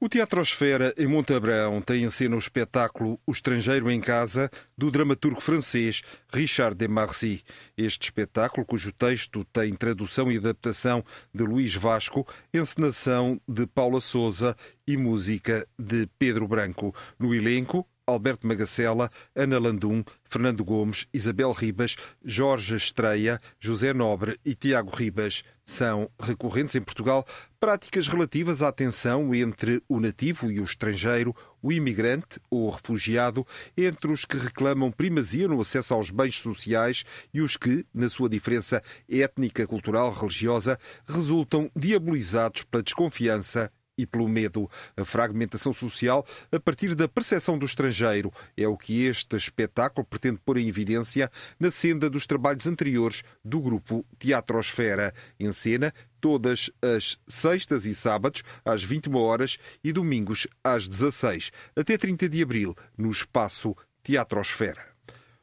O 0.00 0.08
Teatrosfera, 0.08 0.94
em 0.96 1.06
Montabrão, 1.06 1.80
tem 1.80 2.04
em 2.04 2.10
cena 2.10 2.36
o 2.36 2.38
espetáculo 2.38 3.20
O 3.26 3.32
Estrangeiro 3.32 3.90
em 3.90 4.00
Casa, 4.00 4.50
do 4.76 4.90
dramaturgo 4.90 5.40
francês 5.40 6.02
Richard 6.32 6.76
Demarcy. 6.76 7.42
Este 7.76 8.04
espetáculo, 8.04 8.66
cujo 8.66 8.92
texto 8.92 9.44
tem 9.46 9.74
tradução 9.74 10.30
e 10.30 10.36
adaptação 10.36 11.04
de 11.34 11.42
Luís 11.42 11.74
Vasco, 11.74 12.26
encenação 12.54 13.40
de 13.48 13.66
Paula 13.66 14.00
Souza 14.00 14.56
e 14.86 14.96
música 14.96 15.66
de 15.78 16.08
Pedro 16.18 16.46
Branco. 16.46 16.94
No 17.18 17.34
elenco, 17.34 17.86
Alberto 18.08 18.46
Magacela, 18.46 19.10
Ana 19.36 19.58
Landum, 19.58 20.02
Fernando 20.24 20.64
Gomes, 20.64 21.06
Isabel 21.12 21.52
Ribas, 21.52 21.94
Jorge 22.24 22.74
Estreia, 22.74 23.38
José 23.60 23.92
Nobre 23.92 24.40
e 24.44 24.54
Tiago 24.54 24.90
Ribas. 24.94 25.44
São 25.62 26.10
recorrentes 26.18 26.74
em 26.74 26.80
Portugal 26.80 27.26
práticas 27.60 28.08
relativas 28.08 28.62
à 28.62 28.72
tensão 28.72 29.34
entre 29.34 29.82
o 29.86 30.00
nativo 30.00 30.50
e 30.50 30.58
o 30.58 30.64
estrangeiro, 30.64 31.36
o 31.62 31.70
imigrante 31.70 32.40
ou 32.50 32.68
o 32.68 32.70
refugiado, 32.70 33.46
entre 33.76 34.10
os 34.10 34.24
que 34.24 34.38
reclamam 34.38 34.90
primazia 34.90 35.46
no 35.46 35.60
acesso 35.60 35.92
aos 35.92 36.10
bens 36.10 36.38
sociais 36.38 37.04
e 37.34 37.42
os 37.42 37.58
que, 37.58 37.84
na 37.92 38.08
sua 38.08 38.30
diferença 38.30 38.82
étnica, 39.06 39.66
cultural, 39.66 40.10
religiosa, 40.12 40.78
resultam 41.06 41.70
diabolizados 41.76 42.62
pela 42.62 42.82
desconfiança 42.82 43.70
e 43.98 44.06
pelo 44.06 44.28
medo. 44.28 44.70
A 44.96 45.04
fragmentação 45.04 45.72
social 45.72 46.24
a 46.50 46.60
partir 46.60 46.94
da 46.94 47.08
percepção 47.08 47.58
do 47.58 47.66
estrangeiro 47.66 48.32
é 48.56 48.66
o 48.66 48.76
que 48.76 49.04
este 49.04 49.36
espetáculo 49.36 50.06
pretende 50.06 50.40
pôr 50.44 50.56
em 50.56 50.68
evidência 50.68 51.30
na 51.58 51.70
senda 51.70 52.08
dos 52.08 52.26
trabalhos 52.26 52.66
anteriores 52.66 53.22
do 53.44 53.60
grupo 53.60 54.06
Teatrosfera. 54.18 55.12
Em 55.38 55.52
cena, 55.52 55.92
todas 56.20 56.70
as 56.80 57.18
sextas 57.26 57.84
e 57.84 57.94
sábados 57.94 58.42
às 58.64 58.82
21 58.82 59.16
horas 59.16 59.58
e 59.82 59.92
domingos 59.92 60.46
às 60.62 60.88
16, 60.88 61.50
até 61.76 61.98
30 61.98 62.28
de 62.28 62.42
abril, 62.42 62.76
no 62.96 63.10
espaço 63.10 63.76
Teatrosfera. 64.02 64.97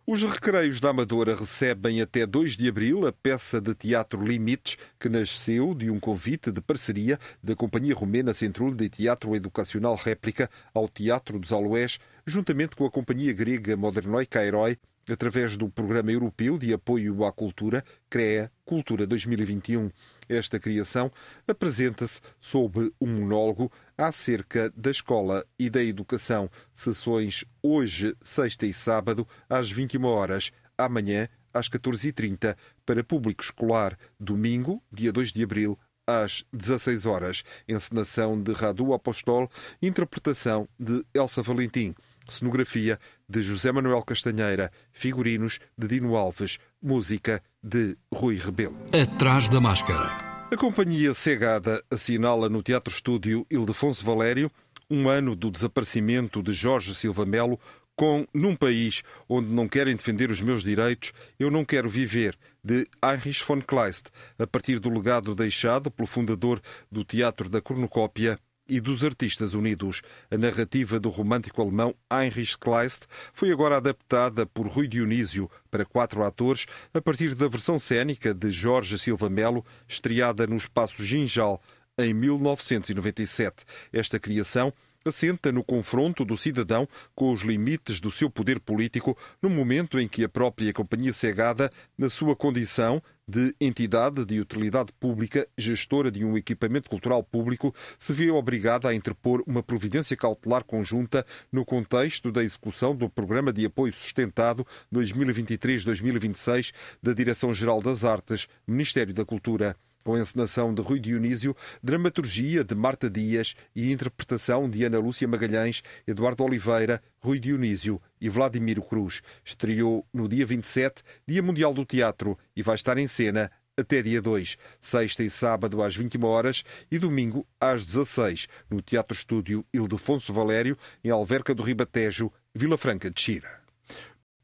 Os 0.07 0.21
Recreios 0.21 0.79
da 0.79 0.89
Amadora 0.89 1.35
recebem 1.35 1.99
até 1.99 2.27
2 2.27 2.55
de 2.55 2.69
abril 2.69 3.07
a 3.07 3.11
peça 3.11 3.59
de 3.59 3.73
teatro 3.73 4.23
Limites, 4.23 4.77
que 4.99 5.09
nasceu 5.09 5.73
de 5.73 5.89
um 5.89 5.99
convite 5.99 6.51
de 6.51 6.61
parceria 6.61 7.19
da 7.41 7.55
Companhia 7.55 7.95
Romena 7.95 8.31
Central 8.31 8.69
de 8.69 8.87
Teatro 8.87 9.35
Educacional 9.35 9.95
Réplica 9.95 10.47
ao 10.75 10.87
Teatro 10.87 11.39
dos 11.39 11.51
Aloés, 11.51 11.97
juntamente 12.23 12.75
com 12.75 12.85
a 12.85 12.91
Companhia 12.91 13.33
Grega 13.33 13.75
Modernoi 13.75 14.27
Cairoi, 14.27 14.77
através 15.09 15.57
do 15.57 15.69
Programa 15.69 16.11
Europeu 16.11 16.59
de 16.59 16.71
Apoio 16.71 17.25
à 17.25 17.31
Cultura, 17.31 17.83
CREA 18.07 18.51
Cultura 18.63 19.07
2021. 19.07 19.89
Esta 20.27 20.59
criação 20.59 21.11
apresenta-se 21.47 22.21
sob 22.39 22.91
um 22.99 23.07
monólogo 23.07 23.71
acerca 23.97 24.71
da 24.75 24.91
escola 24.91 25.45
e 25.57 25.69
da 25.69 25.83
educação. 25.83 26.49
Sessões 26.73 27.45
hoje, 27.61 28.15
sexta 28.21 28.65
e 28.65 28.73
sábado, 28.73 29.27
às 29.49 29.69
21 29.69 30.03
horas, 30.05 30.51
amanhã, 30.77 31.29
às 31.53 31.69
14h30, 31.69 32.55
para 32.85 33.03
público 33.03 33.43
escolar, 33.43 33.97
domingo, 34.19 34.83
dia 34.91 35.11
2 35.11 35.31
de 35.31 35.43
abril, 35.43 35.79
às 36.07 36.45
16 36.53 37.05
horas. 37.05 37.43
Encenação 37.67 38.41
de 38.41 38.51
Radu 38.51 38.93
Apostol, 38.93 39.49
interpretação 39.81 40.67
de 40.79 41.03
Elsa 41.13 41.41
Valentim. 41.41 41.95
Cenografia 42.27 42.99
de 43.27 43.41
José 43.41 43.71
Manuel 43.71 44.01
Castanheira, 44.03 44.71
figurinos 44.91 45.59
de 45.77 45.87
Dino 45.87 46.15
Alves, 46.15 46.57
música 46.81 47.41
de 47.63 47.97
Rui 48.13 48.35
Rebelo. 48.35 48.77
Atrás 48.93 49.49
da 49.49 49.59
máscara. 49.59 50.35
A 50.51 50.57
companhia 50.57 51.13
Cegada 51.13 51.83
assinala 51.89 52.47
no 52.47 52.61
Teatro 52.61 52.93
Estúdio 52.93 53.45
Ildefonso 53.49 54.05
Valério 54.05 54.51
um 54.89 55.09
ano 55.09 55.35
do 55.35 55.49
desaparecimento 55.49 56.43
de 56.43 56.53
Jorge 56.53 56.93
Silva 56.93 57.25
Melo 57.25 57.59
com 57.95 58.27
Num 58.33 58.55
país 58.55 59.03
onde 59.27 59.49
não 59.49 59.67
querem 59.67 59.95
defender 59.95 60.29
os 60.29 60.41
meus 60.41 60.63
direitos, 60.63 61.13
eu 61.39 61.49
não 61.49 61.63
quero 61.63 61.89
viver, 61.89 62.37
de 62.63 62.85
Heinrich 63.03 63.43
von 63.43 63.61
Kleist, 63.61 64.07
a 64.37 64.45
partir 64.45 64.79
do 64.79 64.89
legado 64.89 65.33
deixado 65.33 65.89
pelo 65.89 66.07
fundador 66.07 66.61
do 66.91 67.05
Teatro 67.05 67.47
da 67.47 67.61
Cornucópia 67.61 68.37
e 68.67 68.79
dos 68.79 69.03
Artistas 69.03 69.53
Unidos. 69.53 70.01
A 70.29 70.37
narrativa 70.37 70.99
do 70.99 71.09
romântico 71.09 71.61
alemão 71.61 71.95
Heinrich 72.11 72.57
Kleist 72.57 73.05
foi 73.33 73.51
agora 73.51 73.77
adaptada 73.77 74.45
por 74.45 74.67
Rui 74.67 74.87
Dionísio 74.87 75.49
para 75.69 75.85
quatro 75.85 76.23
atores 76.23 76.65
a 76.93 77.01
partir 77.01 77.35
da 77.35 77.47
versão 77.47 77.77
cênica 77.77 78.33
de 78.33 78.51
Jorge 78.51 78.97
Silva 78.97 79.29
Melo, 79.29 79.65
estreada 79.87 80.47
no 80.47 80.55
Espaço 80.55 81.03
Ginjal 81.05 81.61
em 81.97 82.13
1997. 82.13 83.63
Esta 83.91 84.19
criação 84.19 84.73
assenta 85.05 85.51
no 85.51 85.63
confronto 85.63 86.25
do 86.25 86.35
cidadão 86.35 86.87
com 87.13 87.31
os 87.31 87.41
limites 87.41 87.99
do 87.99 88.09
seu 88.09 88.27
poder 88.27 88.59
político 88.59 89.15
no 89.39 89.49
momento 89.49 89.99
em 89.99 90.07
que 90.07 90.23
a 90.23 90.29
própria 90.29 90.73
Companhia 90.73 91.13
Cegada, 91.13 91.71
na 91.95 92.09
sua 92.09 92.35
condição 92.35 93.01
de 93.27 93.55
entidade 93.61 94.25
de 94.25 94.39
utilidade 94.39 94.91
pública, 94.99 95.47
gestora 95.55 96.11
de 96.11 96.25
um 96.25 96.35
equipamento 96.35 96.89
cultural 96.89 97.23
público, 97.23 97.73
se 97.99 98.13
vê 98.13 98.31
obrigada 98.31 98.89
a 98.89 98.95
interpor 98.95 99.43
uma 99.45 99.61
providência 99.61 100.17
cautelar 100.17 100.63
conjunta 100.63 101.25
no 101.51 101.63
contexto 101.63 102.31
da 102.31 102.43
execução 102.43 102.95
do 102.95 103.07
Programa 103.07 103.53
de 103.53 103.65
Apoio 103.65 103.93
Sustentado 103.93 104.65
2023-2026 104.93 106.73
da 107.01 107.13
Direção-Geral 107.13 107.81
das 107.81 108.03
Artes, 108.03 108.47
Ministério 108.67 109.13
da 109.13 109.25
Cultura 109.25 109.75
com 110.05 110.15
encenação 110.17 110.71
de 110.71 110.83
Rui 110.83 110.99
Dionísio, 110.99 111.55
dramaturgia 111.81 112.63
de 112.63 112.75
Marta 112.75 113.09
Dias 113.09 113.55
e 113.75 113.91
interpretação 113.91 114.69
de 114.69 114.83
Ana 114.83 114.99
Lúcia 114.99 115.27
Magalhães, 115.27 115.81
Eduardo 116.05 116.43
Oliveira, 116.43 117.01
Rui 117.19 117.39
Dionísio 117.39 117.99
e 118.21 118.29
Vladimiro 118.29 118.83
Cruz. 118.83 119.23
Estreou 119.43 120.05
no 120.13 120.29
dia 120.29 120.45
27, 120.45 121.01
Dia 121.27 121.41
Mundial 121.41 121.73
do 121.73 121.83
Teatro, 121.83 122.37
e 122.55 122.61
vai 122.61 122.75
estar 122.75 122.99
em 122.99 123.07
cena 123.07 123.51
até 123.75 124.01
dia 124.03 124.21
2, 124.21 124.57
sexta 124.79 125.23
e 125.23 125.29
sábado 125.29 125.81
às 125.81 125.95
21 125.95 126.23
horas 126.23 126.63
e 126.89 126.99
domingo 126.99 127.45
às 127.59 127.83
16, 127.83 128.47
no 128.69 128.83
Teatro 128.83 129.17
Estúdio 129.17 129.65
Ildefonso 129.73 130.31
Valério, 130.31 130.77
em 131.03 131.09
Alverca 131.09 131.53
do 131.53 131.63
Ribatejo, 131.63 132.31
Vila 132.53 132.77
Franca 132.77 133.09
de 133.09 133.19
Xira. 133.19 133.64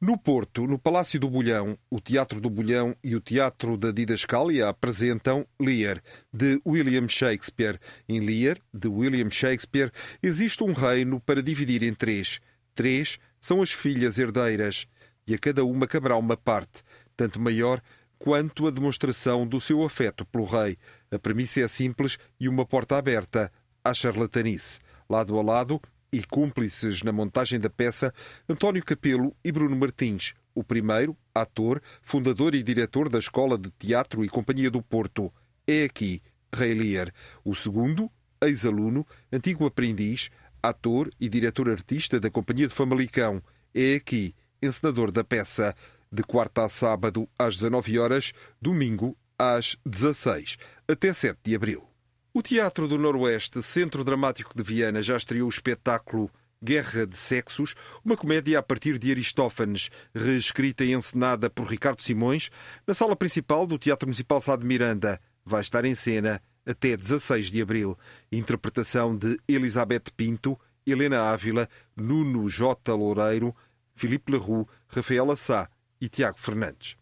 No 0.02 0.18
Porto, 0.18 0.66
no 0.66 0.80
Palácio 0.80 1.20
do 1.20 1.30
Bolhão, 1.30 1.78
o 1.88 2.02
Teatro 2.02 2.42
do 2.42 2.50
Bolhão 2.50 2.96
e 3.04 3.16
o 3.16 3.22
Teatro 3.22 3.78
da 3.78 3.92
Didascália 3.92 4.68
apresentam 4.68 5.46
Lear, 5.60 6.02
de 6.34 6.60
William 6.66 7.08
Shakespeare. 7.08 7.80
Em 8.10 8.20
Lear, 8.20 8.58
de 8.74 8.88
William 8.88 9.30
Shakespeare, 9.30 9.92
existe 10.24 10.64
um 10.64 10.74
reino 10.74 11.20
para 11.20 11.44
dividir 11.44 11.84
em 11.84 11.94
três. 11.94 12.40
Três 12.74 13.20
são 13.40 13.62
as 13.62 13.72
filhas 13.72 14.18
herdeiras, 14.18 14.88
e 15.28 15.36
a 15.36 15.38
cada 15.38 15.64
uma 15.64 15.86
caberá 15.86 16.18
uma 16.18 16.36
parte, 16.36 16.82
tanto 17.16 17.40
maior 17.40 17.80
quanto 18.18 18.66
a 18.66 18.72
demonstração 18.72 19.46
do 19.46 19.62
seu 19.62 19.84
afeto 19.84 20.26
pelo 20.26 20.46
rei. 20.46 20.80
A 21.12 21.20
premissa 21.20 21.62
é 21.62 21.68
simples 21.68 22.18
e 22.40 22.50
uma 22.50 22.66
porta 22.66 22.98
aberta 22.98 23.52
à 23.84 23.94
charlatanice. 23.94 24.80
Lado 25.08 25.38
a 25.38 25.44
lado, 25.44 25.80
e 26.12 26.24
cúmplices 26.24 27.04
na 27.04 27.12
montagem 27.12 27.60
da 27.60 27.70
peça 27.70 28.14
António 28.48 28.84
Capelo 28.84 29.36
e 29.44 29.52
Bruno 29.52 29.76
Martins. 29.76 30.34
O 30.54 30.64
primeiro, 30.64 31.16
ator, 31.34 31.82
fundador 32.02 32.54
e 32.54 32.62
diretor 32.62 33.08
da 33.08 33.20
Escola 33.20 33.58
de 33.58 33.72
Teatro 33.72 34.26
e 34.26 34.30
Companhia 34.30 34.70
do 34.70 34.82
Porto. 34.82 35.32
É 35.66 35.86
aqui, 35.86 36.22
Rei 36.54 36.74
Lear. 36.74 37.14
O 37.46 37.56
segundo, 37.56 38.12
ex-aluno, 38.42 39.08
antigo 39.32 39.66
aprendiz, 39.66 40.30
ator 40.62 41.10
e 41.20 41.30
diretor 41.30 41.70
artista 41.70 42.20
da 42.20 42.30
Companhia 42.30 42.68
de 42.68 42.74
Famalicão. 42.74 43.42
É 43.74 43.96
aqui, 43.96 44.36
encenador 44.62 45.12
da 45.12 45.24
peça. 45.24 45.74
De 46.12 46.24
quarta 46.24 46.66
a 46.66 46.70
sábado, 46.70 47.30
às 47.40 47.56
19 47.56 47.98
horas, 47.98 48.34
domingo, 48.62 49.18
às 49.40 49.78
16, 49.86 50.58
até 50.86 51.14
7 51.14 51.40
de 51.42 51.56
abril. 51.56 51.91
O 52.34 52.42
Teatro 52.42 52.88
do 52.88 52.98
Noroeste, 52.98 53.62
Centro 53.62 54.06
Dramático 54.06 54.56
de 54.56 54.64
Viana, 54.64 55.04
já 55.04 55.18
estreou 55.18 55.48
o 55.48 55.50
espetáculo 55.50 56.32
Guerra 56.64 57.06
de 57.06 57.18
Sexos, 57.18 57.76
uma 58.06 58.16
comédia 58.16 58.58
a 58.58 58.64
partir 58.64 58.98
de 58.98 59.12
Aristófanes, 59.12 59.90
reescrita 60.16 60.86
e 60.86 60.94
encenada 60.94 61.50
por 61.50 61.68
Ricardo 61.68 62.02
Simões, 62.02 62.50
na 62.88 62.94
sala 62.94 63.18
principal 63.18 63.68
do 63.68 63.78
Teatro 63.78 64.08
Municipal 64.08 64.40
Sá 64.40 64.56
de 64.56 64.66
Miranda. 64.66 65.20
Vai 65.44 65.60
estar 65.60 65.84
em 65.84 65.94
cena 65.94 66.42
até 66.66 66.96
16 66.96 67.52
de 67.52 67.62
abril. 67.62 67.98
Interpretação 68.32 69.14
de 69.14 69.38
Elizabeth 69.46 70.06
Pinto, 70.16 70.58
Helena 70.88 71.34
Ávila, 71.34 71.68
Nuno 71.98 72.48
J. 72.48 72.94
Loureiro, 72.94 73.54
Filipe 73.94 74.32
Leroux, 74.32 74.66
Rafaela 74.88 75.36
Sá 75.36 75.70
e 76.00 76.08
Tiago 76.08 76.40
Fernandes. 76.40 76.96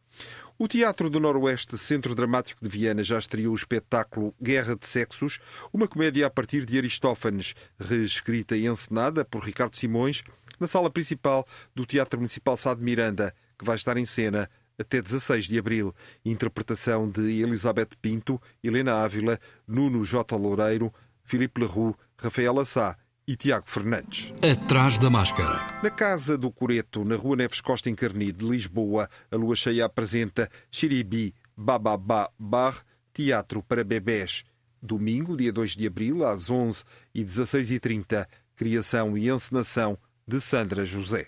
O 0.61 0.67
Teatro 0.67 1.09
do 1.09 1.21
Noroeste 1.21 1.77
Centro 1.77 2.13
Dramático 2.13 2.61
de 2.61 2.69
Viana 2.69 3.01
já 3.01 3.17
estreou 3.17 3.53
o 3.53 3.55
espetáculo 3.55 4.35
Guerra 4.43 4.75
de 4.75 4.85
Sexos, 4.85 5.39
uma 5.71 5.87
comédia 5.87 6.27
a 6.27 6.29
partir 6.29 6.65
de 6.65 6.77
Aristófanes, 6.77 7.55
reescrita 7.79 8.57
e 8.57 8.67
encenada 8.67 9.23
por 9.23 9.41
Ricardo 9.41 9.77
Simões, 9.77 10.21
na 10.59 10.67
sala 10.67 10.89
principal 10.89 11.47
do 11.73 11.85
Teatro 11.85 12.19
Municipal 12.19 12.57
Sá 12.57 12.73
de 12.73 12.83
Miranda, 12.83 13.33
que 13.57 13.63
vai 13.63 13.77
estar 13.77 13.95
em 13.95 14.05
cena 14.05 14.49
até 14.77 15.01
16 15.01 15.45
de 15.45 15.57
abril. 15.57 15.95
Interpretação 16.25 17.09
de 17.09 17.41
Elizabeth 17.41 17.91
Pinto, 18.01 18.37
Helena 18.61 18.95
Ávila, 18.95 19.39
Nuno 19.65 20.03
J. 20.03 20.35
Loureiro, 20.35 20.93
Filipe 21.23 21.61
Leroux, 21.61 21.95
Rafaela 22.17 22.65
Sá 22.65 22.97
e 23.29 23.35
Tiago 23.35 23.69
Fernandes. 23.69 24.33
Atrás 24.41 24.97
da 24.97 25.07
máscara. 25.07 25.59
Na 25.83 25.91
Casa 25.91 26.35
do 26.35 26.49
Coreto, 26.51 27.05
na 27.05 27.15
Rua 27.15 27.35
Neves 27.35 27.61
Costa 27.61 27.87
Encarni, 27.87 28.31
de 28.31 28.43
Lisboa, 28.43 29.07
a 29.29 29.35
lua 29.35 29.55
cheia 29.55 29.85
apresenta 29.85 30.49
Xiribi 30.71 31.35
Bababá 31.55 32.31
Bar, 32.39 32.83
Teatro 33.13 33.61
para 33.61 33.83
Bebés. 33.83 34.43
Domingo, 34.81 35.37
dia 35.37 35.53
2 35.53 35.75
de 35.75 35.85
abril, 35.85 36.25
às 36.25 36.49
11 36.49 36.83
e 37.13 37.23
16 37.23 37.69
e 37.69 37.79
30 37.79 38.27
criação 38.55 39.15
e 39.15 39.29
encenação 39.29 39.95
de 40.27 40.41
Sandra 40.41 40.83
José. 40.83 41.27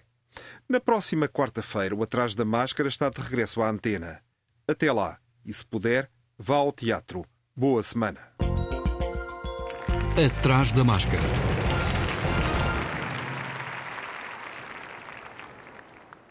Na 0.68 0.80
próxima 0.80 1.28
quarta-feira, 1.28 1.94
o 1.94 2.02
Atrás 2.02 2.34
da 2.34 2.44
Máscara 2.44 2.90
está 2.90 3.12
de 3.12 3.22
regresso 3.22 3.62
à 3.62 3.70
antena. 3.70 4.22
Até 4.68 4.92
lá, 4.92 5.20
e 5.46 5.54
se 5.54 5.64
puder, 5.64 6.10
vá 6.36 6.56
ao 6.56 6.72
teatro. 6.72 7.24
Boa 7.56 7.84
semana. 7.84 8.20
Atrás 10.18 10.74
da 10.74 10.84
Máscara. 10.84 11.51